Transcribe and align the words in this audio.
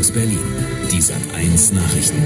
aus 0.00 0.12
Berlin. 0.12 0.38
Die 0.90 1.02
Sat1 1.02 1.74
Nachrichten. 1.74 2.22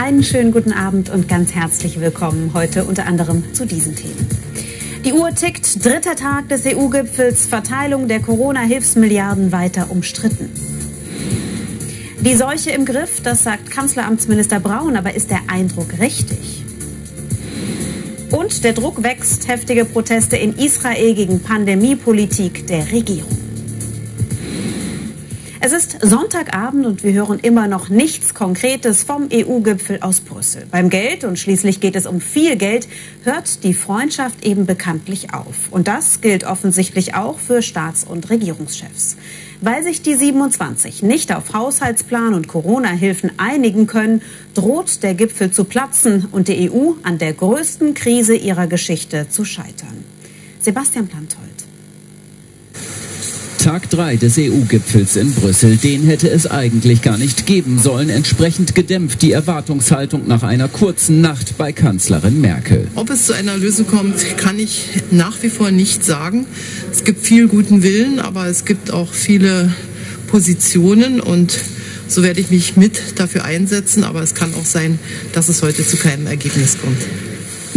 Einen 0.00 0.22
schönen 0.22 0.52
guten 0.52 0.72
Abend 0.72 1.10
und 1.10 1.26
ganz 1.26 1.52
herzlich 1.52 2.00
willkommen 2.00 2.52
heute 2.54 2.84
unter 2.84 3.06
anderem 3.06 3.52
zu 3.54 3.66
diesen 3.66 3.96
Themen. 3.96 4.28
Die 5.04 5.12
Uhr 5.12 5.34
tickt, 5.34 5.84
dritter 5.84 6.14
Tag 6.14 6.48
des 6.48 6.64
EU-Gipfels, 6.64 7.46
Verteilung 7.46 8.06
der 8.06 8.20
Corona-Hilfsmilliarden 8.20 9.50
weiter 9.50 9.90
umstritten. 9.90 10.52
Die 12.20 12.36
Seuche 12.36 12.70
im 12.70 12.84
Griff, 12.84 13.20
das 13.24 13.42
sagt 13.42 13.72
Kanzleramtsminister 13.72 14.60
Braun, 14.60 14.94
aber 14.94 15.14
ist 15.14 15.30
der 15.30 15.40
Eindruck 15.48 15.98
richtig? 15.98 16.62
Und 18.30 18.62
der 18.62 18.74
Druck 18.74 19.02
wächst, 19.02 19.48
heftige 19.48 19.84
Proteste 19.84 20.36
in 20.36 20.56
Israel 20.56 21.14
gegen 21.14 21.40
Pandemiepolitik 21.40 22.68
der 22.68 22.92
Regierung. 22.92 23.39
Es 25.62 25.72
ist 25.72 25.98
Sonntagabend 26.00 26.86
und 26.86 27.02
wir 27.02 27.12
hören 27.12 27.38
immer 27.38 27.68
noch 27.68 27.90
nichts 27.90 28.32
Konkretes 28.32 29.04
vom 29.04 29.28
EU-Gipfel 29.30 30.00
aus 30.00 30.20
Brüssel. 30.20 30.64
Beim 30.70 30.88
Geld 30.88 31.22
und 31.22 31.38
schließlich 31.38 31.80
geht 31.80 31.96
es 31.96 32.06
um 32.06 32.22
viel 32.22 32.56
Geld, 32.56 32.88
hört 33.24 33.62
die 33.62 33.74
Freundschaft 33.74 34.42
eben 34.42 34.64
bekanntlich 34.64 35.34
auf. 35.34 35.70
Und 35.70 35.86
das 35.86 36.22
gilt 36.22 36.44
offensichtlich 36.44 37.14
auch 37.14 37.38
für 37.38 37.60
Staats- 37.60 38.04
und 38.04 38.30
Regierungschefs. 38.30 39.18
Weil 39.60 39.82
sich 39.82 40.00
die 40.00 40.14
27 40.14 41.02
nicht 41.02 41.30
auf 41.36 41.52
Haushaltsplan 41.52 42.32
und 42.32 42.48
Corona-Hilfen 42.48 43.32
einigen 43.36 43.86
können, 43.86 44.22
droht 44.54 45.02
der 45.02 45.12
Gipfel 45.12 45.50
zu 45.50 45.64
platzen 45.64 46.26
und 46.32 46.48
die 46.48 46.70
EU 46.70 46.92
an 47.02 47.18
der 47.18 47.34
größten 47.34 47.92
Krise 47.92 48.34
ihrer 48.34 48.66
Geschichte 48.66 49.28
zu 49.28 49.44
scheitern. 49.44 50.04
Sebastian 50.58 51.06
Plantold. 51.06 51.49
Tag 53.62 53.90
3 53.90 54.16
des 54.16 54.38
EU-Gipfels 54.38 55.16
in 55.16 55.34
Brüssel. 55.34 55.76
Den 55.76 56.06
hätte 56.06 56.30
es 56.30 56.46
eigentlich 56.46 57.02
gar 57.02 57.18
nicht 57.18 57.44
geben 57.44 57.78
sollen. 57.78 58.08
Entsprechend 58.08 58.74
gedämpft 58.74 59.20
die 59.20 59.32
Erwartungshaltung 59.32 60.26
nach 60.26 60.42
einer 60.42 60.66
kurzen 60.66 61.20
Nacht 61.20 61.58
bei 61.58 61.70
Kanzlerin 61.70 62.40
Merkel. 62.40 62.88
Ob 62.94 63.10
es 63.10 63.26
zu 63.26 63.34
einer 63.34 63.58
Lösung 63.58 63.86
kommt, 63.86 64.38
kann 64.38 64.58
ich 64.58 64.86
nach 65.10 65.42
wie 65.42 65.50
vor 65.50 65.70
nicht 65.72 66.06
sagen. 66.06 66.46
Es 66.90 67.04
gibt 67.04 67.26
viel 67.26 67.48
guten 67.48 67.82
Willen, 67.82 68.18
aber 68.18 68.46
es 68.46 68.64
gibt 68.64 68.92
auch 68.92 69.12
viele 69.12 69.74
Positionen 70.28 71.20
und 71.20 71.58
so 72.08 72.22
werde 72.22 72.40
ich 72.40 72.50
mich 72.50 72.78
mit 72.78 72.98
dafür 73.16 73.44
einsetzen. 73.44 74.04
Aber 74.04 74.22
es 74.22 74.34
kann 74.34 74.54
auch 74.54 74.64
sein, 74.64 74.98
dass 75.34 75.50
es 75.50 75.62
heute 75.62 75.86
zu 75.86 75.98
keinem 75.98 76.26
Ergebnis 76.26 76.78
kommt. 76.80 77.29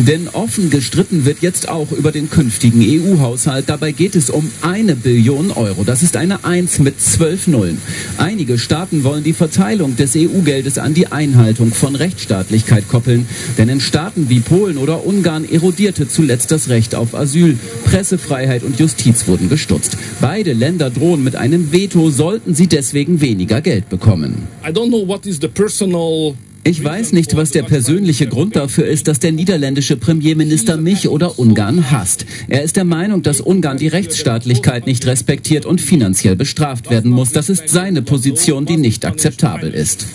Denn 0.07 0.27
offen 0.27 0.69
gestritten 0.69 1.23
wird 1.23 1.37
jetzt 1.41 1.69
auch 1.69 1.93
über 1.93 2.11
den 2.11 2.29
künftigen 2.29 2.81
EU-Haushalt. 2.81 3.69
Dabei 3.69 3.93
geht 3.93 4.15
es 4.15 4.29
um 4.29 4.51
eine 4.61 4.97
Billion 4.97 5.49
Euro. 5.51 5.85
Das 5.85 6.03
ist 6.03 6.17
eine 6.17 6.43
Eins 6.43 6.79
mit 6.79 6.99
zwölf 6.99 7.47
Nullen. 7.47 7.77
Einige 8.17 8.59
Staaten 8.59 9.05
wollen 9.05 9.23
die 9.23 9.31
Verteilung 9.31 9.95
des 9.95 10.13
EU-Geldes 10.17 10.77
an 10.77 10.93
die 10.93 11.07
Einhaltung 11.07 11.71
von 11.71 11.95
Rechtsstaatlichkeit 11.95 12.89
koppeln. 12.89 13.25
Denn 13.57 13.69
in 13.69 13.79
Staaten 13.79 14.27
wie 14.27 14.41
Polen 14.41 14.77
oder 14.77 15.05
Ungarn 15.05 15.49
erodierte 15.49 16.05
zuletzt 16.09 16.51
das 16.51 16.67
Recht 16.67 16.95
auf 16.95 17.15
Asyl. 17.15 17.57
Pressefreiheit 17.85 18.63
und 18.63 18.77
Justiz 18.81 19.25
wurden 19.29 19.47
gestutzt. 19.47 19.95
Beide 20.19 20.51
Länder 20.51 20.89
drohen 20.89 21.23
mit 21.23 21.37
einem 21.37 21.71
Veto, 21.71 22.09
sollten 22.09 22.55
sie 22.55 22.67
deswegen 22.67 23.21
weniger 23.21 23.61
Geld 23.61 23.87
bekommen. 23.87 24.49
I 24.67 24.71
don't 24.71 24.89
know 24.89 25.07
what 25.07 25.25
is 25.25 25.39
the 25.39 25.47
personal 25.47 26.35
ich 26.65 26.83
weiß 26.83 27.11
nicht, 27.11 27.35
was 27.35 27.51
der 27.51 27.63
persönliche 27.63 28.27
Grund 28.27 28.55
dafür 28.55 28.85
ist, 28.85 29.09
dass 29.09 29.19
der 29.19 29.33
niederländische 29.33 29.97
Premierminister 29.97 30.77
mich 30.77 31.09
oder 31.09 31.37
Ungarn 31.37 31.91
hasst. 31.91 32.25
Er 32.47 32.63
ist 32.63 32.77
der 32.77 32.85
Meinung, 32.85 33.21
dass 33.21 33.41
Ungarn 33.41 33.77
die 33.77 33.89
Rechtsstaatlichkeit 33.89 34.87
nicht 34.87 35.05
respektiert 35.05 35.65
und 35.65 35.81
finanziell 35.81 36.37
bestraft 36.37 36.89
werden 36.89 37.11
muss. 37.11 37.33
Das 37.33 37.49
ist 37.49 37.67
seine 37.67 38.01
Position, 38.01 38.65
die 38.65 38.77
nicht 38.77 39.05
akzeptabel 39.05 39.73
ist. 39.73 40.05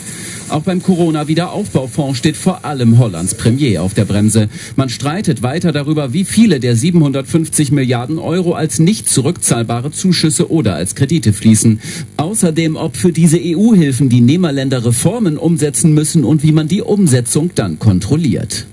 Auch 0.51 0.63
beim 0.63 0.83
Corona-Wiederaufbaufonds 0.83 2.19
steht 2.19 2.37
vor 2.37 2.65
allem 2.65 2.99
Hollands 2.99 3.34
Premier 3.34 3.83
auf 3.83 3.93
der 3.93 4.06
Bremse. 4.06 4.49
Man 4.77 4.89
streitet 4.89 5.43
weiter 5.43 5.72
darüber, 5.72 6.15
wie 6.15 6.25
viele 6.25 6.59
der 6.59 6.75
750 6.75 7.71
Milliarden 7.71 8.19
Euro 8.19 8.55
als 8.55 8.78
nicht 8.78 9.09
zurückzahlbare 9.11 9.91
Zuschüsse 9.91 10.50
oder 10.50 10.75
als 10.75 10.95
Kredite 10.95 11.33
fließen. 11.33 11.81
Außerdem, 12.17 12.77
ob 12.77 12.97
für 12.97 13.12
diese 13.12 13.39
EU-Hilfen 13.39 14.09
die 14.09 14.22
Nehmerländer 14.22 14.84
Reformen 14.84 15.37
umsetzen 15.37 15.93
müssen 15.93 16.25
und 16.25 16.43
wie 16.43 16.53
man 16.53 16.69
die 16.69 16.83
Umsetzung 16.83 17.51
dann 17.55 17.78
kontrolliert. 17.78 18.67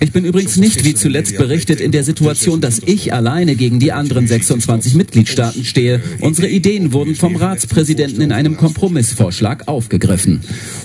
Ich 0.00 0.12
bin 0.12 0.24
übrigens 0.24 0.56
nicht, 0.56 0.84
wie 0.84 0.94
zuletzt 0.94 1.36
berichtet, 1.36 1.80
in 1.80 1.92
der 1.92 2.04
Situation, 2.04 2.60
dass 2.60 2.80
ich 2.84 3.12
alleine 3.12 3.56
gegen 3.56 3.80
die 3.80 3.92
anderen 3.92 4.26
26 4.26 4.94
Mitgliedstaaten 4.94 5.64
stehe. 5.64 6.00
Unsere 6.20 6.48
Ideen 6.48 6.92
wurden 6.92 7.14
vom 7.14 7.36
Ratspräsidenten 7.36 8.20
in 8.20 8.32
einem 8.32 8.56
Kompromissvorschlag 8.56 9.68
aufgegriffen. 9.68 10.40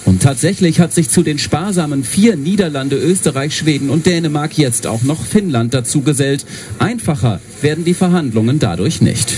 Und 0.05 0.21
tatsächlich 0.21 0.79
hat 0.79 0.93
sich 0.93 1.09
zu 1.09 1.23
den 1.23 1.39
sparsamen 1.39 2.03
vier 2.03 2.35
Niederlande, 2.35 2.95
Österreich, 2.97 3.55
Schweden 3.55 3.89
und 3.89 4.05
Dänemark 4.05 4.57
jetzt 4.57 4.87
auch 4.87 5.03
noch 5.03 5.25
Finnland 5.25 5.73
dazu 5.73 6.01
gesellt. 6.01 6.45
Einfacher 6.79 7.41
werden 7.61 7.85
die 7.85 7.93
Verhandlungen 7.93 8.59
dadurch 8.59 9.01
nicht. 9.01 9.33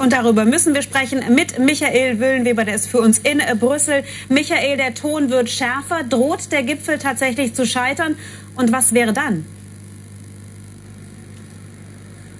Und 0.00 0.14
darüber 0.14 0.46
müssen 0.46 0.72
wir 0.72 0.80
sprechen 0.80 1.22
mit 1.34 1.58
Michael 1.58 2.18
Wüllenweber, 2.20 2.64
der 2.64 2.76
ist 2.76 2.86
für 2.86 3.00
uns 3.00 3.18
in 3.18 3.42
Brüssel. 3.58 4.02
Michael, 4.30 4.78
der 4.78 4.94
Ton 4.94 5.28
wird 5.28 5.50
schärfer. 5.50 6.04
Droht 6.08 6.50
der 6.52 6.62
Gipfel 6.62 6.98
tatsächlich 6.98 7.52
zu 7.52 7.66
scheitern? 7.66 8.16
Und 8.56 8.72
was 8.72 8.94
wäre 8.94 9.12
dann? 9.12 9.44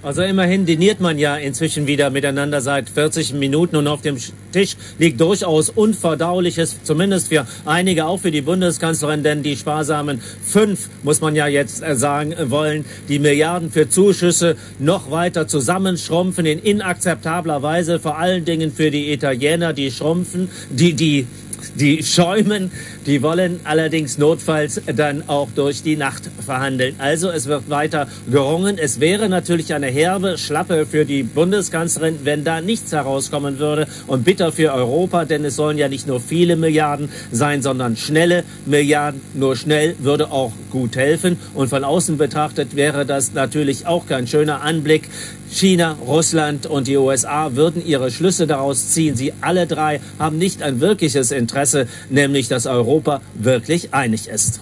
Also 0.03 0.23
immerhin 0.23 0.65
diniert 0.65 0.99
man 0.99 1.19
ja 1.19 1.35
inzwischen 1.35 1.85
wieder 1.85 2.09
miteinander 2.09 2.59
seit 2.61 2.89
40 2.89 3.33
Minuten 3.33 3.75
und 3.75 3.87
auf 3.87 4.01
dem 4.01 4.17
Tisch 4.51 4.75
liegt 4.97 5.21
durchaus 5.21 5.69
Unverdauliches, 5.69 6.79
zumindest 6.83 7.27
für 7.27 7.45
einige, 7.65 8.07
auch 8.07 8.17
für 8.19 8.31
die 8.31 8.41
Bundeskanzlerin, 8.41 9.21
denn 9.21 9.43
die 9.43 9.55
sparsamen 9.55 10.19
fünf, 10.43 10.89
muss 11.03 11.21
man 11.21 11.35
ja 11.35 11.45
jetzt 11.45 11.83
äh, 11.83 11.95
sagen 11.95 12.33
wollen, 12.49 12.83
die 13.09 13.19
Milliarden 13.19 13.71
für 13.71 13.89
Zuschüsse 13.89 14.55
noch 14.79 15.11
weiter 15.11 15.47
zusammenschrumpfen 15.47 16.47
in 16.47 16.57
inakzeptabler 16.57 17.61
Weise, 17.61 17.99
vor 17.99 18.17
allen 18.17 18.43
Dingen 18.43 18.71
für 18.71 18.89
die 18.89 19.13
Italiener, 19.13 19.71
die 19.71 19.91
schrumpfen, 19.91 20.49
die, 20.71 20.93
die 20.93 21.27
die 21.75 22.03
schäumen, 22.03 22.71
die 23.05 23.21
wollen 23.21 23.59
allerdings 23.63 24.17
notfalls 24.17 24.81
dann 24.95 25.23
auch 25.27 25.49
durch 25.55 25.83
die 25.83 25.95
Nacht 25.95 26.29
verhandeln. 26.43 26.95
Also 26.97 27.29
es 27.29 27.47
wird 27.47 27.69
weiter 27.69 28.07
gerungen. 28.29 28.77
Es 28.77 28.99
wäre 28.99 29.29
natürlich 29.29 29.73
eine 29.73 29.87
herbe 29.87 30.37
Schlappe 30.37 30.85
für 30.85 31.05
die 31.05 31.23
Bundeskanzlerin, 31.23 32.19
wenn 32.23 32.43
da 32.43 32.61
nichts 32.61 32.91
herauskommen 32.91 33.59
würde 33.59 33.87
und 34.07 34.23
bitter 34.23 34.51
für 34.51 34.73
Europa, 34.73 35.25
denn 35.25 35.45
es 35.45 35.55
sollen 35.55 35.77
ja 35.77 35.87
nicht 35.87 36.07
nur 36.07 36.19
viele 36.19 36.55
Milliarden 36.55 37.09
sein, 37.31 37.61
sondern 37.61 37.97
schnelle 37.97 38.43
Milliarden. 38.65 39.21
Nur 39.33 39.55
schnell 39.55 39.95
würde 39.99 40.31
auch 40.31 40.53
gut 40.69 40.95
helfen 40.95 41.37
und 41.53 41.69
von 41.69 41.83
außen 41.83 42.17
betrachtet 42.17 42.75
wäre 42.75 43.05
das 43.05 43.33
natürlich 43.33 43.87
auch 43.87 44.05
kein 44.07 44.27
schöner 44.27 44.61
Anblick. 44.61 45.09
China, 45.51 45.97
Russland 46.07 46.65
und 46.65 46.87
die 46.87 46.97
USA 46.97 47.55
würden 47.55 47.85
ihre 47.85 48.09
Schlüsse 48.09 48.47
daraus 48.47 48.89
ziehen. 48.89 49.15
Sie 49.15 49.33
alle 49.41 49.67
drei 49.67 49.99
haben 50.17 50.37
nicht 50.37 50.63
ein 50.63 50.79
wirkliches 50.79 51.31
Interesse, 51.31 51.87
nämlich 52.09 52.47
dass 52.47 52.65
Europa 52.65 53.21
wirklich 53.33 53.93
einig 53.93 54.27
ist. 54.27 54.61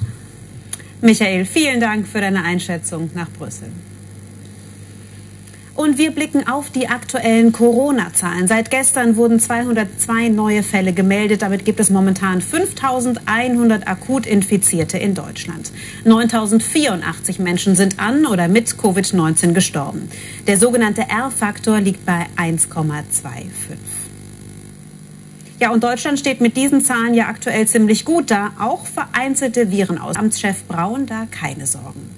Michael, 1.01 1.45
vielen 1.45 1.79
Dank 1.79 2.07
für 2.07 2.19
deine 2.19 2.43
Einschätzung 2.43 3.09
nach 3.13 3.29
Brüssel. 3.29 3.69
Und 5.79 5.97
wir 5.97 6.11
blicken 6.11 6.45
auf 6.45 6.71
die 6.71 6.89
aktuellen 6.89 7.53
Corona-Zahlen. 7.53 8.49
Seit 8.49 8.69
gestern 8.69 9.15
wurden 9.15 9.39
202 9.39 10.27
neue 10.27 10.61
Fälle 10.61 10.91
gemeldet. 10.91 11.41
Damit 11.41 11.63
gibt 11.63 11.79
es 11.79 11.89
momentan 11.89 12.41
5100 12.41 13.87
akut 13.87 14.25
Infizierte 14.25 14.97
in 14.97 15.15
Deutschland. 15.15 15.71
9084 16.03 17.39
Menschen 17.39 17.77
sind 17.77 17.97
an 17.97 18.25
oder 18.25 18.49
mit 18.49 18.67
Covid-19 18.71 19.53
gestorben. 19.53 20.09
Der 20.47 20.57
sogenannte 20.57 21.03
R-Faktor 21.03 21.79
liegt 21.79 22.05
bei 22.05 22.25
1,25. 22.35 22.97
Ja, 25.61 25.71
und 25.71 25.81
Deutschland 25.81 26.19
steht 26.19 26.41
mit 26.41 26.57
diesen 26.57 26.83
Zahlen 26.83 27.13
ja 27.13 27.27
aktuell 27.27 27.65
ziemlich 27.69 28.03
gut 28.03 28.31
da. 28.31 28.51
Auch 28.59 28.85
vereinzelte 28.85 29.71
Viren 29.71 29.97
aus. 29.97 30.17
Amtschef 30.17 30.61
Braun 30.65 31.05
da 31.05 31.25
keine 31.31 31.65
Sorgen. 31.65 32.09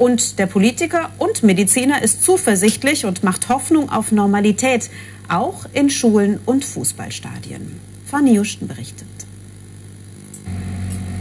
Und 0.00 0.38
der 0.38 0.46
Politiker 0.46 1.10
und 1.18 1.42
Mediziner 1.42 2.00
ist 2.02 2.22
zuversichtlich 2.22 3.04
und 3.04 3.22
macht 3.22 3.50
Hoffnung 3.50 3.90
auf 3.90 4.12
Normalität, 4.12 4.88
auch 5.28 5.66
in 5.74 5.90
Schulen 5.90 6.40
und 6.46 6.64
Fußballstadien. 6.64 7.78
Fanny 8.06 8.32
Justen 8.32 8.66
berichtet. 8.66 9.06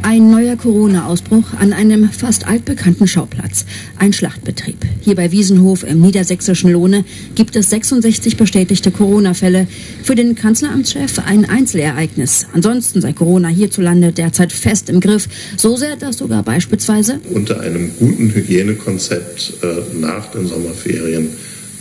Ein 0.01 0.31
neuer 0.31 0.55
Corona-Ausbruch 0.55 1.53
an 1.59 1.73
einem 1.73 2.09
fast 2.09 2.47
altbekannten 2.47 3.05
Schauplatz. 3.05 3.65
Ein 3.97 4.13
Schlachtbetrieb. 4.13 4.77
Hier 5.01 5.15
bei 5.15 5.31
Wiesenhof 5.31 5.83
im 5.83 5.99
niedersächsischen 5.99 6.71
Lohne 6.71 7.03
gibt 7.35 7.55
es 7.57 7.69
66 7.69 8.37
bestätigte 8.37 8.91
Corona-Fälle. 8.91 9.67
Für 10.01 10.15
den 10.15 10.35
Kanzleramtschef 10.35 11.19
ein 11.19 11.45
Einzelereignis. 11.45 12.47
Ansonsten 12.53 13.01
sei 13.01 13.11
Corona 13.11 13.49
hierzulande 13.49 14.13
derzeit 14.13 14.53
fest 14.53 14.89
im 14.89 15.01
Griff. 15.01 15.27
So 15.57 15.75
sehr, 15.75 15.97
dass 15.97 16.17
sogar 16.17 16.43
beispielsweise 16.43 17.19
unter 17.33 17.59
einem 17.59 17.91
guten 17.99 18.33
Hygienekonzept 18.33 19.53
äh, 19.61 19.97
nach 19.99 20.31
den 20.31 20.47
Sommerferien 20.47 21.29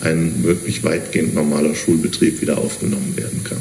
ein 0.01 0.43
wirklich 0.43 0.83
weitgehend 0.83 1.35
normaler 1.35 1.75
Schulbetrieb 1.75 2.41
wieder 2.41 2.59
aufgenommen 2.59 3.17
werden 3.17 3.45
kann. 3.45 3.59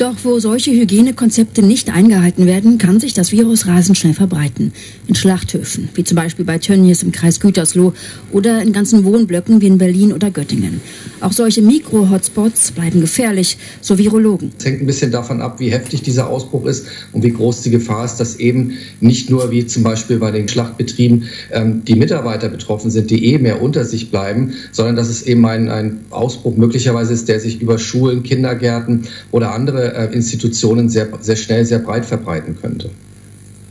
Doch 0.00 0.16
wo 0.22 0.38
solche 0.38 0.70
Hygienekonzepte 0.70 1.62
nicht 1.62 1.90
eingehalten 1.90 2.46
werden, 2.46 2.78
kann 2.78 3.00
sich 3.00 3.12
das 3.12 3.32
Virus 3.32 3.66
rasend 3.66 3.98
schnell 3.98 4.14
verbreiten. 4.14 4.72
In 5.06 5.14
Schlachthöfen, 5.14 5.90
wie 5.92 6.04
zum 6.04 6.16
Beispiel 6.16 6.46
bei 6.46 6.56
Tönnies 6.56 7.02
im 7.02 7.12
Kreis 7.12 7.38
Gütersloh 7.38 7.92
oder 8.32 8.62
in 8.62 8.72
ganzen 8.72 9.04
Wohnblöcken 9.04 9.60
wie 9.60 9.66
in 9.66 9.76
Berlin 9.76 10.14
oder 10.14 10.30
Göttingen. 10.30 10.80
Auch 11.20 11.32
solche 11.32 11.60
Mikro-Hotspots 11.60 12.70
bleiben 12.70 13.02
gefährlich, 13.02 13.58
so 13.82 13.98
Virologen. 13.98 14.52
Es 14.58 14.64
hängt 14.64 14.80
ein 14.80 14.86
bisschen 14.86 15.10
davon 15.10 15.42
ab, 15.42 15.60
wie 15.60 15.70
heftig 15.70 16.00
dieser 16.00 16.30
Ausbruch 16.30 16.64
ist 16.64 16.86
und 17.12 17.22
wie 17.22 17.32
groß 17.32 17.60
die 17.60 17.70
Gefahr 17.70 18.06
ist, 18.06 18.16
dass 18.16 18.36
eben 18.36 18.78
nicht 19.02 19.28
nur 19.28 19.50
wie 19.50 19.66
zum 19.66 19.82
Beispiel 19.82 20.16
bei 20.16 20.30
den 20.30 20.48
Schlachtbetrieben 20.48 21.24
ähm, 21.52 21.84
die 21.84 21.94
Mitarbeiter 21.94 22.48
betroffen 22.48 22.90
sind, 22.90 23.10
die 23.10 23.34
eh 23.34 23.38
mehr 23.38 23.60
unter 23.60 23.84
sich 23.84 24.10
bleiben, 24.10 24.54
sondern 24.72 24.96
dass 24.96 25.10
es 25.10 25.24
eben 25.24 25.44
ein, 25.44 25.68
ein 25.68 25.98
Ausbruch 26.08 26.56
möglicherweise 26.56 27.12
ist, 27.12 27.28
der 27.28 27.38
sich 27.38 27.60
über 27.60 27.78
Schulen, 27.78 28.22
Kindergärten 28.22 29.06
oder 29.30 29.52
andere 29.52 29.89
Institutionen 30.12 30.88
sehr, 30.88 31.08
sehr 31.20 31.36
schnell, 31.36 31.64
sehr 31.64 31.78
breit 31.78 32.06
verbreiten 32.06 32.56
könnte. 32.60 32.90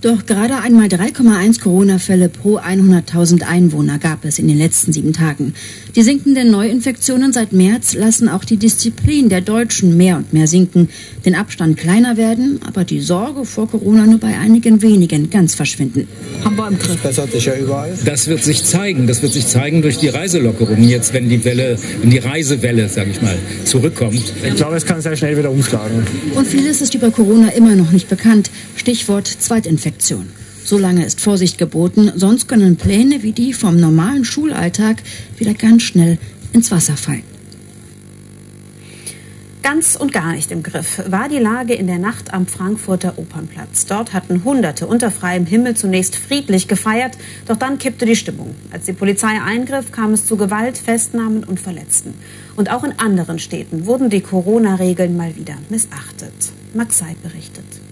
Doch 0.01 0.25
gerade 0.25 0.55
einmal 0.55 0.87
3,1 0.87 1.59
Corona-Fälle 1.59 2.29
pro 2.29 2.57
100.000 2.57 3.43
Einwohner 3.43 3.97
gab 3.99 4.23
es 4.23 4.39
in 4.39 4.47
den 4.47 4.57
letzten 4.57 4.93
sieben 4.93 5.11
Tagen. 5.11 5.53
Die 5.93 6.03
sinkenden 6.03 6.51
Neuinfektionen 6.51 7.33
seit 7.33 7.51
März 7.51 7.95
lassen 7.95 8.29
auch 8.29 8.45
die 8.45 8.55
Disziplin 8.55 9.27
der 9.27 9.41
Deutschen 9.41 9.97
mehr 9.97 10.15
und 10.15 10.31
mehr 10.31 10.47
sinken, 10.47 10.87
den 11.25 11.35
Abstand 11.35 11.75
kleiner 11.75 12.15
werden, 12.15 12.61
aber 12.65 12.85
die 12.85 13.01
Sorge 13.01 13.43
vor 13.43 13.69
Corona 13.69 14.05
nur 14.05 14.19
bei 14.19 14.37
einigen 14.37 14.81
wenigen 14.81 15.29
ganz 15.29 15.53
verschwinden. 15.55 16.07
Haben 16.45 16.55
wir 16.55 16.69
im 16.69 16.79
Griff. 16.79 17.01
Das 17.03 17.15
bessert 17.17 17.33
sich 17.33 17.45
ja 17.45 17.55
überall. 17.55 17.91
Das 18.05 18.27
wird 18.27 18.41
sich 18.41 18.63
zeigen. 18.63 19.05
Das 19.05 19.21
wird 19.21 19.33
sich 19.33 19.47
zeigen 19.47 19.81
durch 19.81 19.97
die 19.97 20.07
Reiselockerungen 20.07 20.87
jetzt, 20.87 21.13
wenn 21.13 21.27
die 21.27 21.43
Welle, 21.43 21.77
wenn 21.99 22.09
die 22.09 22.19
Reisewelle, 22.19 22.87
sage 22.87 23.11
ich 23.11 23.21
mal, 23.21 23.37
zurückkommt. 23.65 24.31
Ich 24.47 24.55
glaube, 24.55 24.77
es 24.77 24.85
kann 24.85 25.01
sehr 25.01 25.17
schnell 25.17 25.37
wieder 25.37 25.51
umschlagen. 25.51 26.07
Und 26.35 26.47
vieles 26.47 26.79
ist 26.79 26.95
über 26.95 27.11
Corona 27.11 27.49
immer 27.49 27.75
noch 27.75 27.91
nicht 27.91 28.07
bekannt. 28.07 28.49
Stichwort 28.77 29.27
Zweitinfektion. 29.27 29.88
Solange 30.63 31.05
ist 31.05 31.21
Vorsicht 31.21 31.57
geboten, 31.57 32.11
sonst 32.15 32.47
können 32.47 32.75
Pläne 32.75 33.23
wie 33.23 33.31
die 33.31 33.53
vom 33.53 33.77
normalen 33.77 34.23
Schulalltag 34.23 35.01
wieder 35.37 35.53
ganz 35.53 35.83
schnell 35.83 36.17
ins 36.53 36.71
Wasser 36.71 36.95
fallen. 36.95 37.23
Ganz 39.61 39.95
und 39.95 40.13
gar 40.13 40.33
nicht 40.33 40.51
im 40.51 40.63
Griff 40.63 41.03
war 41.09 41.27
die 41.29 41.37
Lage 41.37 41.73
in 41.73 41.87
der 41.87 41.99
Nacht 41.99 42.33
am 42.33 42.47
Frankfurter 42.47 43.17
Opernplatz. 43.17 43.85
Dort 43.85 44.13
hatten 44.13 44.43
Hunderte 44.43 44.87
unter 44.87 45.11
freiem 45.11 45.45
Himmel 45.45 45.75
zunächst 45.75 46.15
friedlich 46.15 46.67
gefeiert, 46.67 47.17
doch 47.45 47.55
dann 47.55 47.77
kippte 47.77 48.05
die 48.05 48.15
Stimmung. 48.15 48.55
Als 48.71 48.85
die 48.85 48.93
Polizei 48.93 49.41
eingriff, 49.41 49.91
kam 49.91 50.13
es 50.13 50.25
zu 50.25 50.37
Gewalt, 50.37 50.77
Festnahmen 50.77 51.43
und 51.43 51.59
Verletzten. 51.59 52.13
Und 52.55 52.71
auch 52.71 52.83
in 52.83 52.97
anderen 52.99 53.37
Städten 53.37 53.85
wurden 53.85 54.09
die 54.09 54.21
Corona-Regeln 54.21 55.15
mal 55.15 55.35
wieder 55.35 55.55
missachtet. 55.69 56.33
Max 56.73 56.97
Seid 56.97 57.21
berichtet. 57.21 57.88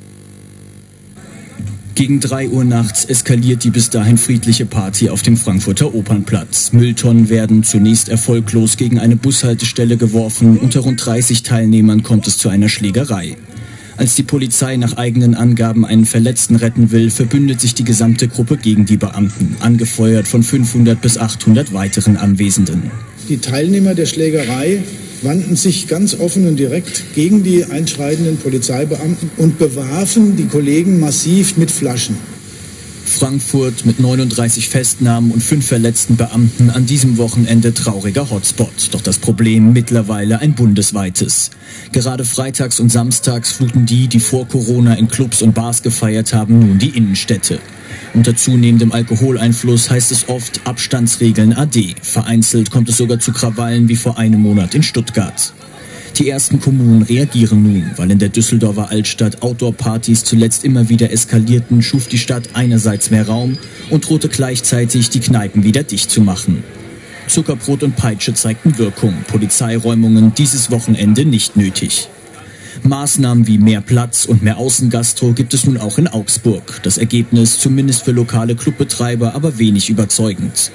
Gegen 1.97 2.19
3 2.19 2.49
Uhr 2.49 2.63
nachts 2.63 3.05
eskaliert 3.05 3.63
die 3.63 3.71
bis 3.71 3.89
dahin 3.89 4.19
friedliche 4.19 4.67
Party 4.67 5.09
auf 5.09 5.23
dem 5.23 5.35
Frankfurter 5.35 5.95
Opernplatz. 5.95 6.71
Mülltonnen 6.71 7.29
werden 7.29 7.63
zunächst 7.63 8.07
erfolglos 8.07 8.77
gegen 8.77 8.99
eine 8.99 9.15
Bushaltestelle 9.15 9.97
geworfen. 9.97 10.59
Unter 10.59 10.81
rund 10.81 11.03
30 11.03 11.41
Teilnehmern 11.41 12.03
kommt 12.03 12.27
es 12.27 12.37
zu 12.37 12.49
einer 12.49 12.69
Schlägerei. 12.69 13.35
Als 13.97 14.13
die 14.13 14.21
Polizei 14.21 14.77
nach 14.77 14.95
eigenen 14.95 15.33
Angaben 15.33 15.87
einen 15.87 16.05
Verletzten 16.05 16.55
retten 16.55 16.91
will, 16.91 17.09
verbündet 17.09 17.59
sich 17.59 17.73
die 17.73 17.83
gesamte 17.83 18.27
Gruppe 18.27 18.57
gegen 18.57 18.85
die 18.85 18.97
Beamten, 18.97 19.55
angefeuert 19.59 20.27
von 20.27 20.43
500 20.43 21.01
bis 21.01 21.17
800 21.17 21.73
weiteren 21.73 22.15
Anwesenden. 22.15 22.91
Die 23.27 23.39
Teilnehmer 23.39 23.95
der 23.95 24.05
Schlägerei 24.05 24.83
wandten 25.21 25.55
sich 25.55 25.87
ganz 25.87 26.19
offen 26.19 26.47
und 26.47 26.57
direkt 26.57 27.15
gegen 27.15 27.43
die 27.43 27.65
einschreitenden 27.65 28.37
Polizeibeamten 28.37 29.31
und 29.37 29.57
bewarfen 29.57 30.35
die 30.35 30.47
Kollegen 30.47 30.99
massiv 30.99 31.57
mit 31.57 31.71
Flaschen. 31.71 32.17
Frankfurt 33.17 33.83
mit 33.83 33.99
39 33.99 34.69
Festnahmen 34.69 35.31
und 35.31 35.41
fünf 35.41 35.65
verletzten 35.65 36.17
Beamten 36.17 36.69
an 36.69 36.85
diesem 36.85 37.17
Wochenende 37.17 37.73
trauriger 37.73 38.29
Hotspot. 38.29 38.89
Doch 38.91 39.01
das 39.01 39.17
Problem 39.17 39.73
mittlerweile 39.73 40.37
ein 40.39 40.53
bundesweites. 40.53 41.49
Gerade 41.91 42.25
freitags 42.25 42.79
und 42.79 42.91
samstags 42.91 43.53
fluten 43.53 43.87
die, 43.87 44.07
die 44.07 44.19
vor 44.19 44.47
Corona 44.47 44.93
in 44.93 45.07
Clubs 45.07 45.41
und 45.41 45.55
Bars 45.55 45.81
gefeiert 45.81 46.35
haben, 46.35 46.59
nun 46.59 46.77
die 46.77 46.89
Innenstädte. 46.89 47.59
Unter 48.13 48.35
zunehmendem 48.35 48.91
Alkoholeinfluss 48.91 49.89
heißt 49.89 50.11
es 50.11 50.29
oft 50.29 50.61
Abstandsregeln 50.65 51.53
AD. 51.53 51.95
Vereinzelt 52.03 52.69
kommt 52.69 52.87
es 52.87 52.97
sogar 52.97 53.19
zu 53.19 53.31
Krawallen 53.31 53.89
wie 53.89 53.95
vor 53.95 54.19
einem 54.19 54.41
Monat 54.41 54.75
in 54.75 54.83
Stuttgart. 54.83 55.53
Die 56.17 56.29
ersten 56.29 56.59
Kommunen 56.59 57.03
reagieren 57.03 57.61
nun, 57.61 57.91
weil 57.95 58.09
in 58.09 58.17
der 58.17 58.29
Düsseldorfer 58.29 58.89
Altstadt 58.89 59.43
Outdoor-Partys 59.43 60.23
zuletzt 60.23 60.63
immer 60.63 60.89
wieder 60.89 61.11
eskalierten, 61.11 61.83
schuf 61.83 62.07
die 62.07 62.17
Stadt 62.17 62.49
einerseits 62.53 63.11
mehr 63.11 63.27
Raum 63.27 63.59
und 63.91 64.09
drohte 64.09 64.27
gleichzeitig, 64.27 65.11
die 65.11 65.19
Kneipen 65.19 65.63
wieder 65.63 65.83
dicht 65.83 66.09
zu 66.09 66.21
machen. 66.21 66.63
Zuckerbrot 67.27 67.83
und 67.83 67.95
Peitsche 67.95 68.33
zeigten 68.33 68.79
Wirkung, 68.79 69.13
Polizeiräumungen 69.27 70.33
dieses 70.33 70.71
Wochenende 70.71 71.23
nicht 71.23 71.55
nötig. 71.55 72.07
Maßnahmen 72.81 73.45
wie 73.45 73.59
mehr 73.59 73.81
Platz 73.81 74.25
und 74.25 74.41
mehr 74.41 74.57
Außengastro 74.57 75.33
gibt 75.33 75.53
es 75.53 75.65
nun 75.65 75.77
auch 75.77 75.99
in 75.99 76.07
Augsburg. 76.07 76.79
Das 76.81 76.97
Ergebnis 76.97 77.59
zumindest 77.59 78.03
für 78.03 78.11
lokale 78.11 78.55
Clubbetreiber 78.55 79.35
aber 79.35 79.59
wenig 79.59 79.91
überzeugend. 79.91 80.71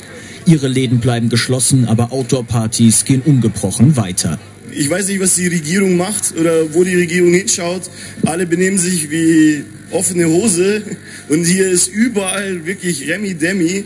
Ihre 0.46 0.68
Läden 0.68 1.00
bleiben 1.00 1.28
geschlossen, 1.28 1.86
aber 1.86 2.12
Outdoor-Partys 2.12 3.04
gehen 3.04 3.22
ungebrochen 3.22 3.96
weiter. 3.96 4.38
Ich 4.74 4.88
weiß 4.88 5.08
nicht, 5.08 5.20
was 5.20 5.34
die 5.34 5.48
Regierung 5.48 5.96
macht 5.98 6.34
oder 6.38 6.72
wo 6.72 6.82
die 6.82 6.94
Regierung 6.94 7.34
hinschaut. 7.34 7.82
Alle 8.24 8.46
benehmen 8.46 8.78
sich 8.78 9.10
wie 9.10 9.64
offene 9.90 10.26
Hose 10.26 10.82
und 11.28 11.44
hier 11.44 11.70
ist 11.70 11.88
überall 11.88 12.64
wirklich 12.64 13.06
Remi-Demi. 13.08 13.84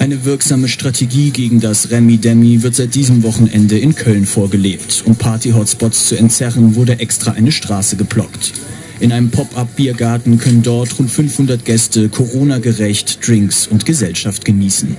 Eine 0.00 0.24
wirksame 0.24 0.66
Strategie 0.66 1.30
gegen 1.30 1.60
das 1.60 1.92
Remi-Demi 1.92 2.64
wird 2.64 2.74
seit 2.74 2.96
diesem 2.96 3.22
Wochenende 3.22 3.78
in 3.78 3.94
Köln 3.94 4.26
vorgelebt. 4.26 5.04
Um 5.06 5.14
Party-Hotspots 5.14 6.08
zu 6.08 6.16
entzerren, 6.16 6.74
wurde 6.74 6.98
extra 6.98 7.32
eine 7.32 7.52
Straße 7.52 7.94
geblockt. 7.94 8.54
In 8.98 9.12
einem 9.12 9.30
Pop-up-Biergarten 9.30 10.38
können 10.38 10.62
dort 10.62 10.98
rund 10.98 11.12
500 11.12 11.64
Gäste 11.64 12.08
Corona-gerecht 12.08 13.24
Drinks 13.26 13.68
und 13.68 13.86
Gesellschaft 13.86 14.44
genießen. 14.44 14.96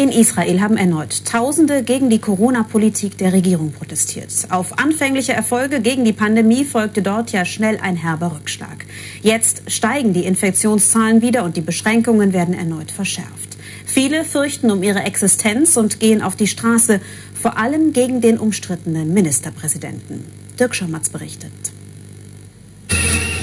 In 0.00 0.10
Israel 0.10 0.60
haben 0.60 0.76
erneut 0.76 1.24
Tausende 1.24 1.82
gegen 1.82 2.08
die 2.08 2.20
Corona-Politik 2.20 3.18
der 3.18 3.32
Regierung 3.32 3.72
protestiert. 3.72 4.30
Auf 4.48 4.78
anfängliche 4.78 5.32
Erfolge 5.32 5.80
gegen 5.80 6.04
die 6.04 6.12
Pandemie 6.12 6.64
folgte 6.64 7.02
dort 7.02 7.32
ja 7.32 7.44
schnell 7.44 7.80
ein 7.82 7.96
herber 7.96 8.30
Rückschlag. 8.36 8.86
Jetzt 9.22 9.62
steigen 9.66 10.12
die 10.12 10.24
Infektionszahlen 10.24 11.20
wieder 11.20 11.42
und 11.42 11.56
die 11.56 11.62
Beschränkungen 11.62 12.32
werden 12.32 12.54
erneut 12.54 12.92
verschärft. 12.92 13.58
Viele 13.86 14.24
fürchten 14.24 14.70
um 14.70 14.84
ihre 14.84 15.00
Existenz 15.00 15.76
und 15.76 15.98
gehen 15.98 16.22
auf 16.22 16.36
die 16.36 16.46
Straße, 16.46 17.00
vor 17.34 17.58
allem 17.58 17.92
gegen 17.92 18.20
den 18.20 18.38
umstrittenen 18.38 19.12
Ministerpräsidenten. 19.12 20.24
Dirk 20.60 20.76
Schommatz 20.76 21.08
berichtet. 21.08 21.50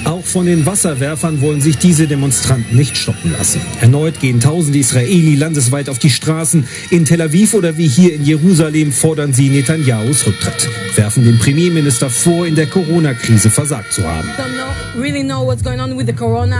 Auch 0.06 0.24
von 0.24 0.46
den 0.46 0.64
Wasserwerfern 0.66 1.40
wollen 1.40 1.60
sich 1.60 1.78
diese 1.78 2.06
Demonstranten 2.06 2.76
nicht 2.76 2.96
stoppen 2.96 3.32
lassen. 3.32 3.60
Erneut 3.80 4.20
gehen 4.20 4.38
tausende 4.38 4.78
Israeli 4.78 5.34
landesweit 5.34 5.88
auf 5.88 5.98
die 5.98 6.10
Straßen. 6.10 6.64
In 6.90 7.04
Tel 7.04 7.20
Aviv 7.20 7.54
oder 7.54 7.76
wie 7.76 7.88
hier 7.88 8.14
in 8.14 8.24
Jerusalem 8.24 8.92
fordern 8.92 9.32
sie 9.32 9.48
Netanyahus 9.48 10.24
Rücktritt, 10.28 10.70
werfen 10.94 11.24
dem 11.24 11.40
Premierminister 11.40 12.08
vor, 12.08 12.46
in 12.46 12.54
der 12.54 12.66
Corona-Krise 12.66 13.50
versagt 13.50 13.92
zu 13.94 14.04
haben. 14.04 14.28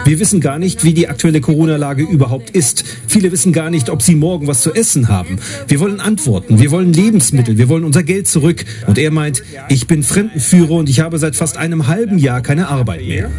Wir 0.05 0.19
wissen 0.19 0.41
gar 0.41 0.59
nicht, 0.59 0.85
wie 0.85 0.93
die 0.93 1.09
aktuelle 1.09 1.41
Corona-Lage 1.41 2.03
überhaupt 2.03 2.50
ist. 2.50 2.85
Viele 3.07 3.31
wissen 3.31 3.53
gar 3.53 3.71
nicht, 3.71 3.88
ob 3.91 4.03
sie 4.03 4.17
morgen 4.17 4.49
was 4.49 4.61
zu 4.61 4.75
essen 4.75 5.09
haben. 5.09 5.38
Wir 5.69 5.79
wollen 5.81 6.00
Antworten, 6.00 6.59
wir 6.59 6.73
wollen 6.73 6.93
Lebensmittel, 6.93 7.57
wir 7.57 7.69
wollen 7.69 7.85
unser 7.85 8.03
Geld 8.03 8.26
zurück. 8.26 8.65
Und 8.88 8.99
er 8.99 9.12
meint, 9.12 9.43
ich 9.69 9.87
bin 9.87 10.03
Fremdenführer 10.03 10.73
und 10.73 10.88
ich 10.88 11.00
habe 11.00 11.19
seit 11.19 11.37
fast 11.37 11.57
einem 11.57 11.87
halben 11.87 12.19
Jahr 12.19 12.43
keine 12.43 12.69
Arbeit 12.69 13.07
mehr. 13.07 13.31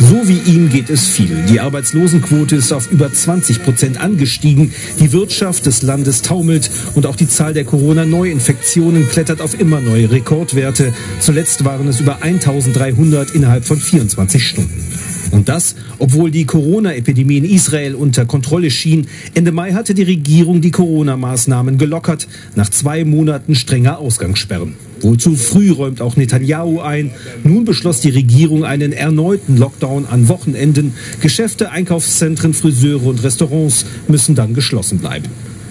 So 0.00 0.28
wie 0.28 0.38
ihm 0.50 0.68
geht 0.68 0.90
es 0.90 1.06
viel. 1.06 1.44
Die 1.48 1.60
Arbeitslosenquote 1.60 2.56
ist 2.56 2.72
auf 2.72 2.90
über 2.90 3.12
20 3.12 3.62
Prozent 3.62 4.00
angestiegen. 4.00 4.72
Die 4.98 5.12
Wirtschaft 5.12 5.66
des 5.66 5.82
Landes 5.82 6.22
taumelt 6.22 6.70
und 6.94 7.06
auch 7.06 7.16
die 7.16 7.28
Zahl 7.28 7.54
der 7.54 7.64
Corona-Neuinfektionen 7.64 9.08
klettert 9.08 9.40
auf 9.40 9.58
immer 9.58 9.80
neue 9.80 10.10
Rekordwerte. 10.10 10.92
Zuletzt 11.20 11.64
waren 11.64 11.88
es 11.88 12.00
über 12.00 12.22
1300 12.22 13.30
innerhalb 13.30 13.64
von 13.64 13.78
24 13.78 14.46
Stunden. 14.46 14.84
Und 15.30 15.48
das, 15.48 15.74
obwohl 15.98 16.30
die 16.30 16.44
Corona-Epidemie 16.44 17.38
in 17.38 17.44
Israel 17.44 17.94
unter 17.94 18.24
Kontrolle 18.26 18.70
schien. 18.70 19.06
Ende 19.34 19.52
Mai 19.52 19.72
hatte 19.72 19.94
die 19.94 20.02
Regierung 20.02 20.60
die 20.60 20.70
Corona-Maßnahmen 20.70 21.78
gelockert, 21.78 22.28
nach 22.54 22.68
zwei 22.68 23.04
Monaten 23.04 23.54
strenger 23.54 23.98
Ausgangssperren. 23.98 24.74
Wohl 25.04 25.18
zu 25.18 25.36
früh 25.36 25.70
räumt 25.70 26.00
auch 26.00 26.16
Netanyahu 26.16 26.80
ein. 26.80 27.10
Nun 27.44 27.64
beschloss 27.66 28.00
die 28.00 28.08
Regierung 28.08 28.64
einen 28.64 28.92
erneuten 28.92 29.58
Lockdown 29.58 30.06
an 30.06 30.28
Wochenenden. 30.28 30.94
Geschäfte, 31.20 31.70
Einkaufszentren, 31.70 32.54
Friseure 32.54 33.04
und 33.04 33.22
Restaurants 33.22 33.84
müssen 34.08 34.34
dann 34.34 34.54
geschlossen 34.54 34.98
bleiben. 34.98 35.26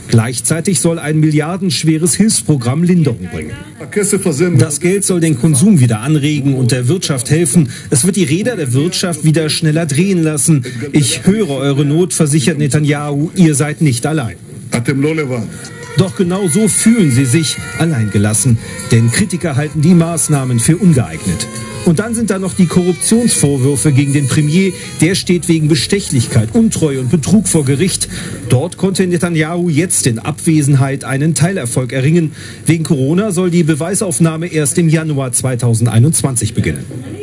Gleichzeitig 0.08 0.80
soll 0.80 1.00
ein 1.00 1.20
milliardenschweres 1.20 2.14
Hilfsprogramm 2.14 2.84
Linderung 2.84 3.28
bringen. 3.34 3.54
Das 4.60 4.80
Geld 4.80 5.04
soll 5.04 5.20
den 5.20 5.40
Konsum 5.40 5.80
wieder 5.80 6.02
anregen 6.02 6.54
und 6.54 6.72
der 6.72 6.88
Wirtschaft 6.88 7.32
helfen. 7.32 7.70
Es 7.90 8.06
wird 8.06 8.18
die 8.18 8.24
Räder 8.24 8.56
der 8.56 8.74
Wirtschaft 8.74 9.24
wieder 9.24 9.50
schneller 9.50 9.88
drehen 9.88 10.22
lassen. 10.22 10.64
Ich 10.92 11.26
höre 11.26 11.50
eure 11.50 11.86
Not, 11.86 12.14
versichert 12.14 12.60
Netanyahu, 12.60 13.32
ihr 13.36 13.56
seid 13.56 13.82
nicht 13.82 14.06
allein. 14.06 14.36
Doch 15.98 16.16
genau 16.16 16.48
so 16.48 16.68
fühlen 16.68 17.12
sie 17.12 17.26
sich 17.26 17.58
alleingelassen, 17.78 18.58
denn 18.92 19.12
Kritiker 19.12 19.56
halten 19.56 19.82
die 19.82 19.94
Maßnahmen 19.94 20.60
für 20.60 20.78
ungeeignet. 20.78 21.48
Und 21.86 22.00
dann 22.00 22.16
sind 22.16 22.30
da 22.30 22.40
noch 22.40 22.54
die 22.54 22.66
Korruptionsvorwürfe 22.66 23.92
gegen 23.92 24.14
den 24.14 24.28
Premier. 24.28 24.72
Der 25.02 25.16
steht 25.16 25.50
wegen 25.50 25.68
Bestechlichkeit, 25.68 26.50
Untreue 26.54 27.02
und 27.02 27.12
Betrug 27.12 27.48
vor 27.48 27.66
Gericht. 27.66 28.08
Dort 28.48 28.78
konnte 28.78 29.06
Netanyahu 29.06 29.70
jetzt 29.70 30.08
in 30.08 30.20
Abwesenheit 30.20 31.04
einen 31.04 31.36
Teilerfolg 31.36 31.92
erringen. 31.92 32.32
Wegen 32.66 32.86
Corona 32.86 33.32
soll 33.32 33.52
die 33.52 33.64
Beweisaufnahme 33.64 34.48
erst 34.48 34.78
im 34.78 34.88
Januar 34.88 35.34
2021 35.34 36.54
beginnen. 36.54 37.23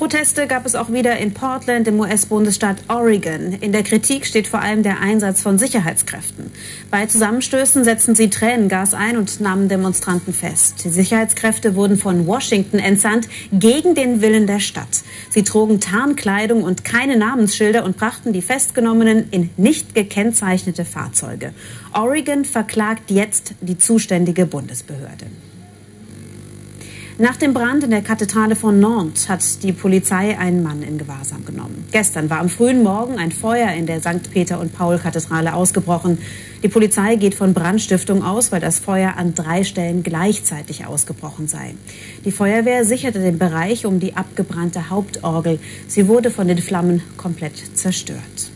Proteste 0.00 0.46
gab 0.46 0.64
es 0.64 0.76
auch 0.76 0.90
wieder 0.90 1.18
in 1.18 1.34
Portland 1.34 1.86
im 1.86 2.00
US-Bundesstaat 2.00 2.78
Oregon. 2.88 3.52
In 3.60 3.70
der 3.70 3.82
Kritik 3.82 4.24
steht 4.24 4.48
vor 4.48 4.62
allem 4.62 4.82
der 4.82 4.98
Einsatz 5.00 5.42
von 5.42 5.58
Sicherheitskräften. 5.58 6.50
Bei 6.90 7.04
Zusammenstößen 7.04 7.84
setzten 7.84 8.14
sie 8.14 8.30
Tränengas 8.30 8.94
ein 8.94 9.18
und 9.18 9.42
nahmen 9.42 9.68
Demonstranten 9.68 10.32
fest. 10.32 10.84
Die 10.84 10.88
Sicherheitskräfte 10.88 11.74
wurden 11.74 11.98
von 11.98 12.26
Washington 12.26 12.78
entsandt 12.78 13.28
gegen 13.52 13.94
den 13.94 14.22
Willen 14.22 14.46
der 14.46 14.60
Stadt. 14.60 15.02
Sie 15.28 15.42
trugen 15.42 15.80
Tarnkleidung 15.80 16.62
und 16.62 16.82
keine 16.82 17.18
Namensschilder 17.18 17.84
und 17.84 17.98
brachten 17.98 18.32
die 18.32 18.40
Festgenommenen 18.40 19.28
in 19.30 19.50
nicht 19.58 19.94
gekennzeichnete 19.94 20.86
Fahrzeuge. 20.86 21.52
Oregon 21.92 22.46
verklagt 22.46 23.10
jetzt 23.10 23.52
die 23.60 23.76
zuständige 23.76 24.46
Bundesbehörde. 24.46 25.26
Nach 27.20 27.36
dem 27.36 27.52
Brand 27.52 27.84
in 27.84 27.90
der 27.90 28.00
Kathedrale 28.00 28.56
von 28.56 28.80
Nantes 28.80 29.28
hat 29.28 29.62
die 29.62 29.74
Polizei 29.74 30.38
einen 30.38 30.62
Mann 30.62 30.82
in 30.82 30.96
Gewahrsam 30.96 31.44
genommen. 31.44 31.84
Gestern 31.92 32.30
war 32.30 32.38
am 32.38 32.48
frühen 32.48 32.82
Morgen 32.82 33.18
ein 33.18 33.30
Feuer 33.30 33.72
in 33.72 33.84
der 33.84 34.00
St. 34.00 34.30
Peter 34.32 34.58
und 34.58 34.72
Paul 34.72 34.96
Kathedrale 34.96 35.52
ausgebrochen. 35.52 36.16
Die 36.62 36.68
Polizei 36.68 37.16
geht 37.16 37.34
von 37.34 37.52
Brandstiftung 37.52 38.22
aus, 38.22 38.52
weil 38.52 38.62
das 38.62 38.78
Feuer 38.78 39.18
an 39.18 39.34
drei 39.34 39.64
Stellen 39.64 40.02
gleichzeitig 40.02 40.86
ausgebrochen 40.86 41.46
sei. 41.46 41.74
Die 42.24 42.32
Feuerwehr 42.32 42.86
sicherte 42.86 43.18
den 43.18 43.36
Bereich 43.36 43.84
um 43.84 44.00
die 44.00 44.16
abgebrannte 44.16 44.88
Hauptorgel. 44.88 45.58
Sie 45.88 46.08
wurde 46.08 46.30
von 46.30 46.48
den 46.48 46.56
Flammen 46.56 47.02
komplett 47.18 47.76
zerstört. 47.76 48.49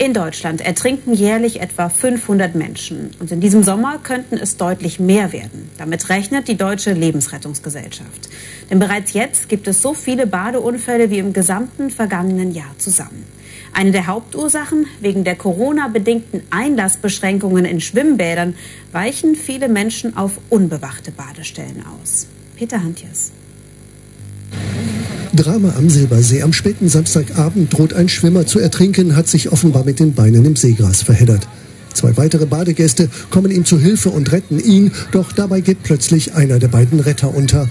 In 0.00 0.14
Deutschland 0.14 0.60
ertrinken 0.60 1.12
jährlich 1.12 1.60
etwa 1.60 1.88
500 1.88 2.54
Menschen. 2.54 3.10
Und 3.18 3.32
in 3.32 3.40
diesem 3.40 3.64
Sommer 3.64 3.98
könnten 3.98 4.36
es 4.36 4.56
deutlich 4.56 5.00
mehr 5.00 5.32
werden. 5.32 5.72
Damit 5.76 6.08
rechnet 6.08 6.46
die 6.46 6.56
Deutsche 6.56 6.92
Lebensrettungsgesellschaft. 6.92 8.28
Denn 8.70 8.78
bereits 8.78 9.12
jetzt 9.12 9.48
gibt 9.48 9.66
es 9.66 9.82
so 9.82 9.94
viele 9.94 10.28
Badeunfälle 10.28 11.10
wie 11.10 11.18
im 11.18 11.32
gesamten 11.32 11.90
vergangenen 11.90 12.54
Jahr 12.54 12.78
zusammen. 12.78 13.26
Eine 13.74 13.90
der 13.90 14.06
Hauptursachen 14.06 14.86
wegen 15.00 15.24
der 15.24 15.34
Corona-bedingten 15.34 16.42
Einlassbeschränkungen 16.50 17.64
in 17.64 17.80
Schwimmbädern 17.80 18.54
weichen 18.92 19.34
viele 19.34 19.68
Menschen 19.68 20.16
auf 20.16 20.38
unbewachte 20.48 21.10
Badestellen 21.10 21.84
aus. 22.00 22.28
Peter 22.56 22.80
Hantjes. 22.80 23.32
Drama 25.34 25.74
am 25.76 25.90
Silbersee. 25.90 26.42
Am 26.42 26.52
späten 26.52 26.88
Samstagabend 26.88 27.72
droht 27.72 27.92
ein 27.92 28.08
Schwimmer 28.08 28.46
zu 28.46 28.58
ertrinken, 28.58 29.16
hat 29.16 29.28
sich 29.28 29.52
offenbar 29.52 29.84
mit 29.84 30.00
den 30.00 30.14
Beinen 30.14 30.44
im 30.44 30.56
Seegras 30.56 31.02
verheddert. 31.02 31.46
Zwei 31.92 32.16
weitere 32.16 32.46
Badegäste 32.46 33.08
kommen 33.30 33.50
ihm 33.50 33.64
zu 33.64 33.78
Hilfe 33.78 34.10
und 34.10 34.30
retten 34.32 34.60
ihn, 34.60 34.92
doch 35.12 35.32
dabei 35.32 35.60
geht 35.60 35.82
plötzlich 35.82 36.34
einer 36.34 36.58
der 36.58 36.68
beiden 36.68 37.00
Retter 37.00 37.34
unter. 37.34 37.68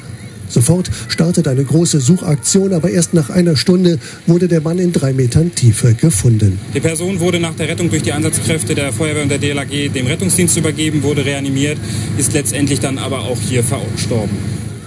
Sofort 0.50 0.90
startet 1.10 1.48
eine 1.48 1.64
große 1.64 2.00
Suchaktion, 2.00 2.74
aber 2.74 2.90
erst 2.90 3.14
nach 3.14 3.30
einer 3.30 3.56
Stunde 3.56 4.00
wurde 4.26 4.48
der 4.48 4.62
Mann 4.62 4.80
in 4.80 4.94
drei 4.94 5.14
Metern 5.14 5.54
Tiefe 5.54 5.94
gefunden. 5.94 6.60
Die 6.74 6.80
Person 6.80 7.20
wurde 7.20 7.40
nach 7.40 7.56
der 7.56 7.68
Rettung 7.68 7.90
durch 7.90 8.04
die 8.04 8.14
Einsatzkräfte 8.14 8.74
der 8.76 8.94
Feuerwehr 8.94 9.24
und 9.24 9.30
der 9.30 9.40
DLAG 9.40 9.92
dem 9.94 10.08
Rettungsdienst 10.08 10.58
übergeben, 10.58 11.04
wurde 11.04 11.26
reanimiert, 11.26 11.78
ist 12.18 12.34
letztendlich 12.34 12.80
dann 12.80 12.98
aber 12.98 13.20
auch 13.22 13.40
hier 13.40 13.64
verstorben. 13.64 14.38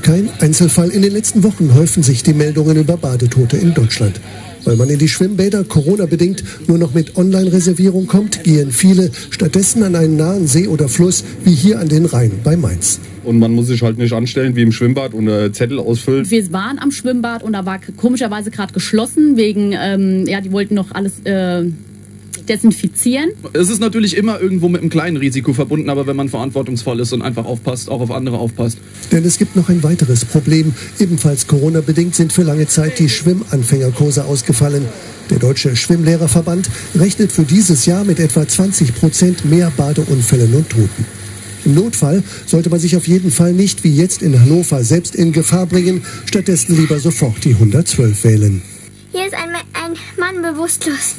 Kein 0.02 0.30
Einzelfall. 0.40 0.90
In 0.90 1.02
den 1.02 1.12
letzten 1.12 1.42
Wochen 1.42 1.74
häufen 1.74 2.02
sich 2.02 2.22
die 2.22 2.32
Meldungen 2.32 2.76
über 2.76 2.96
Badetote 2.96 3.56
in 3.58 3.74
Deutschland. 3.74 4.20
Weil 4.64 4.76
man 4.76 4.88
in 4.88 4.98
die 4.98 5.08
Schwimmbäder 5.08 5.64
Corona-bedingt 5.64 6.42
nur 6.68 6.78
noch 6.78 6.94
mit 6.94 7.16
Online-Reservierung 7.16 8.06
kommt, 8.06 8.44
gehen 8.44 8.70
viele 8.70 9.10
stattdessen 9.30 9.82
an 9.82 9.94
einen 9.96 10.16
nahen 10.16 10.46
See 10.46 10.68
oder 10.68 10.88
Fluss, 10.88 11.24
wie 11.44 11.54
hier 11.54 11.80
an 11.80 11.88
den 11.88 12.06
Rhein 12.06 12.32
bei 12.44 12.56
Mainz. 12.56 13.00
Und 13.24 13.38
man 13.38 13.52
muss 13.52 13.66
sich 13.66 13.82
halt 13.82 13.98
nicht 13.98 14.12
anstellen 14.12 14.56
wie 14.56 14.62
im 14.62 14.72
Schwimmbad 14.72 15.12
und 15.12 15.28
äh, 15.28 15.52
Zettel 15.52 15.78
ausfüllen. 15.78 16.30
Wir 16.30 16.52
waren 16.52 16.78
am 16.78 16.90
Schwimmbad 16.90 17.42
und 17.42 17.52
da 17.52 17.66
war 17.66 17.80
komischerweise 17.96 18.50
gerade 18.50 18.72
geschlossen, 18.72 19.36
wegen, 19.36 19.74
ähm, 19.78 20.26
ja, 20.26 20.40
die 20.40 20.52
wollten 20.52 20.74
noch 20.74 20.92
alles 20.92 21.20
äh, 21.24 21.64
desinfizieren. 22.50 23.30
Es 23.52 23.70
ist 23.70 23.80
natürlich 23.80 24.16
immer 24.16 24.40
irgendwo 24.40 24.68
mit 24.68 24.80
einem 24.80 24.90
kleinen 24.90 25.16
Risiko 25.16 25.52
verbunden, 25.52 25.88
aber 25.88 26.06
wenn 26.06 26.16
man 26.16 26.28
verantwortungsvoll 26.28 26.98
ist 27.00 27.12
und 27.12 27.22
einfach 27.22 27.44
aufpasst, 27.44 27.88
auch 27.88 28.00
auf 28.00 28.10
andere 28.10 28.38
aufpasst. 28.38 28.78
Denn 29.12 29.24
es 29.24 29.38
gibt 29.38 29.54
noch 29.54 29.68
ein 29.68 29.82
weiteres 29.82 30.24
Problem. 30.24 30.74
Ebenfalls 30.98 31.46
Corona-bedingt 31.46 32.14
sind 32.14 32.32
für 32.32 32.42
lange 32.42 32.66
Zeit 32.66 32.98
die 32.98 33.08
Schwimmanfängerkurse 33.08 34.24
ausgefallen. 34.24 34.84
Der 35.30 35.38
Deutsche 35.38 35.76
Schwimmlehrerverband 35.76 36.68
rechnet 36.96 37.30
für 37.30 37.44
dieses 37.44 37.86
Jahr 37.86 38.04
mit 38.04 38.18
etwa 38.18 38.46
20 38.46 38.96
Prozent 38.96 39.44
mehr 39.44 39.70
Badeunfällen 39.76 40.52
und 40.52 40.68
Toten. 40.68 41.06
Im 41.64 41.74
Notfall 41.74 42.24
sollte 42.46 42.70
man 42.70 42.80
sich 42.80 42.96
auf 42.96 43.06
jeden 43.06 43.30
Fall 43.30 43.52
nicht 43.52 43.84
wie 43.84 43.94
jetzt 43.94 44.22
in 44.22 44.40
Hannover 44.40 44.82
selbst 44.82 45.14
in 45.14 45.32
Gefahr 45.32 45.66
bringen, 45.66 46.02
stattdessen 46.24 46.76
lieber 46.76 46.98
sofort 46.98 47.44
die 47.44 47.52
112 47.52 48.24
wählen. 48.24 48.62
Hier 49.12 49.26
ist 49.26 49.34
ein, 49.34 49.54
ein 49.74 49.96
Mann 50.18 50.42
bewusstlos 50.42 51.14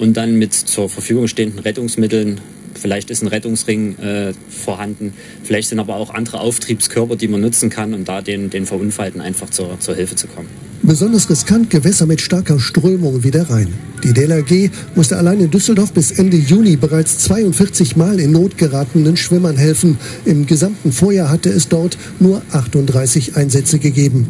und 0.00 0.16
dann 0.16 0.36
mit 0.36 0.54
zur 0.54 0.88
Verfügung 0.88 1.28
stehenden 1.28 1.60
Rettungsmitteln 1.60 2.40
Vielleicht 2.80 3.10
ist 3.10 3.22
ein 3.22 3.26
Rettungsring 3.28 3.98
äh, 3.98 4.32
vorhanden. 4.48 5.12
Vielleicht 5.42 5.68
sind 5.68 5.80
aber 5.80 5.96
auch 5.96 6.14
andere 6.14 6.40
Auftriebskörper, 6.40 7.16
die 7.16 7.28
man 7.28 7.40
nutzen 7.40 7.68
kann, 7.68 7.92
um 7.92 8.04
da 8.04 8.22
den, 8.22 8.48
den 8.48 8.64
Verunfallten 8.64 9.20
einfach 9.20 9.50
zur, 9.50 9.78
zur 9.80 9.96
Hilfe 9.96 10.16
zu 10.16 10.28
kommen. 10.28 10.48
Besonders 10.82 11.28
riskant 11.28 11.68
Gewässer 11.68 12.06
mit 12.06 12.22
starker 12.22 12.58
Strömung 12.58 13.22
wie 13.22 13.30
der 13.30 13.50
Rhein. 13.50 13.74
Die 14.02 14.14
DLRG 14.14 14.70
musste 14.94 15.18
allein 15.18 15.40
in 15.40 15.50
Düsseldorf 15.50 15.92
bis 15.92 16.12
Ende 16.12 16.38
Juni 16.38 16.76
bereits 16.76 17.18
42 17.18 17.96
Mal 17.96 18.18
in 18.18 18.32
Not 18.32 18.56
geratenen 18.56 19.18
Schwimmern 19.18 19.58
helfen. 19.58 19.98
Im 20.24 20.46
gesamten 20.46 20.92
Vorjahr 20.92 21.28
hatte 21.28 21.50
es 21.50 21.68
dort 21.68 21.98
nur 22.18 22.40
38 22.52 23.36
Einsätze 23.36 23.78
gegeben. 23.78 24.26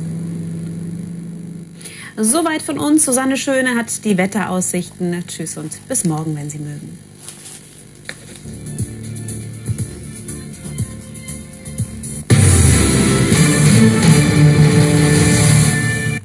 Soweit 2.23 2.61
von 2.61 2.79
uns. 2.79 3.07
Susanne 3.07 3.39
Schöne 3.39 3.77
hat 3.77 4.05
die 4.05 4.19
Wetteraussichten. 4.19 5.25
Tschüss 5.27 5.57
und 5.57 5.89
bis 5.89 6.05
morgen, 6.05 6.37
wenn 6.37 6.51
Sie 6.51 6.59
mögen. 6.59 6.99